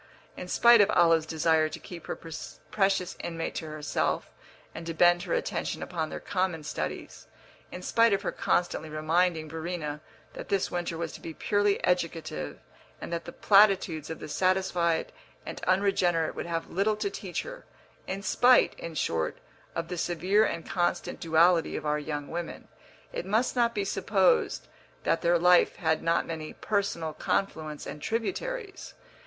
In 0.35 0.47
spite 0.47 0.81
of 0.81 0.89
Olive's 0.89 1.27
desire 1.27 1.69
to 1.69 1.79
keep 1.79 2.07
her 2.07 2.15
precious 2.15 3.15
inmate 3.19 3.53
to 3.53 3.67
herself 3.67 4.31
and 4.73 4.83
to 4.87 4.95
bend 4.95 5.21
her 5.21 5.35
attention 5.35 5.83
upon 5.83 6.09
their 6.09 6.19
common 6.19 6.63
studies, 6.63 7.27
in 7.71 7.83
spite 7.83 8.11
of 8.11 8.23
her 8.23 8.31
constantly 8.31 8.89
reminding 8.89 9.47
Verena 9.47 10.01
that 10.33 10.49
this 10.49 10.71
winter 10.71 10.97
was 10.97 11.11
to 11.13 11.21
be 11.21 11.35
purely 11.35 11.79
educative 11.83 12.57
and 12.99 13.13
that 13.13 13.25
the 13.25 13.31
platitudes 13.31 14.09
of 14.09 14.17
the 14.17 14.27
satisfied 14.27 15.11
and 15.45 15.63
unregenerate 15.65 16.33
would 16.33 16.47
have 16.47 16.71
little 16.71 16.95
to 16.95 17.11
teach 17.11 17.43
her, 17.43 17.65
in 18.07 18.23
spite, 18.23 18.73
in 18.79 18.95
short, 18.95 19.37
of 19.75 19.87
the 19.87 19.99
severe 19.99 20.43
and 20.43 20.67
constant 20.67 21.19
duality 21.19 21.75
of 21.75 21.85
our 21.85 21.99
young 21.99 22.27
women, 22.27 22.67
it 23.13 23.23
must 23.23 23.55
not 23.55 23.75
be 23.75 23.85
supposed 23.85 24.67
that 25.03 25.21
their 25.21 25.37
life 25.37 25.75
had 25.75 26.01
not 26.01 26.25
many 26.25 26.53
personal 26.53 27.13
confluents 27.13 27.85
and 27.85 28.01
tributaries. 28.01 28.95